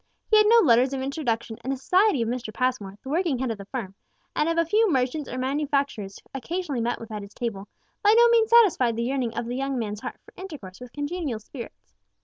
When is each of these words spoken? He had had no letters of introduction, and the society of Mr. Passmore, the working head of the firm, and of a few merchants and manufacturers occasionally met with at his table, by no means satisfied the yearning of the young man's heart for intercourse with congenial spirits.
He 0.25 0.35
had 0.35 0.47
had 0.47 0.49
no 0.49 0.65
letters 0.65 0.93
of 0.93 1.01
introduction, 1.03 1.59
and 1.61 1.71
the 1.71 1.77
society 1.77 2.23
of 2.23 2.27
Mr. 2.27 2.51
Passmore, 2.51 2.97
the 3.03 3.09
working 3.09 3.37
head 3.37 3.51
of 3.51 3.59
the 3.59 3.65
firm, 3.65 3.93
and 4.35 4.49
of 4.49 4.57
a 4.57 4.65
few 4.65 4.89
merchants 4.91 5.29
and 5.29 5.39
manufacturers 5.39 6.19
occasionally 6.33 6.81
met 6.81 6.99
with 6.99 7.11
at 7.11 7.21
his 7.21 7.35
table, 7.35 7.67
by 8.01 8.15
no 8.17 8.27
means 8.29 8.49
satisfied 8.49 8.95
the 8.95 9.03
yearning 9.03 9.37
of 9.37 9.45
the 9.45 9.55
young 9.55 9.77
man's 9.77 9.99
heart 10.01 10.15
for 10.25 10.33
intercourse 10.37 10.79
with 10.81 10.91
congenial 10.91 11.39
spirits. 11.39 11.93